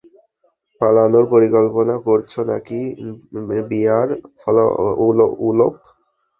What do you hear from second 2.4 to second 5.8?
নাকি, বিয়ার-উলফ?